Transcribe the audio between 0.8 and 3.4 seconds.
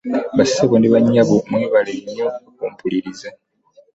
bannyabo mwebale nnyo okumpuliriza.